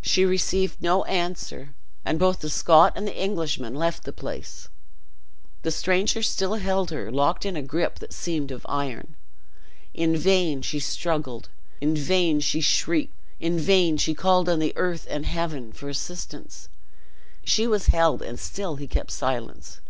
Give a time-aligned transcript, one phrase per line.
[0.00, 1.74] She received no answer,
[2.04, 4.68] and both the Scot and the Englishman left the place.
[5.62, 9.16] The stranger still held her locked in a gripe that seemed of iron.
[9.92, 11.48] In vain she struggled,
[11.80, 16.68] in vain she shrieked, in vain she called on earth and Heaven, for assistance;
[17.42, 19.80] she was held, and still he kept silence.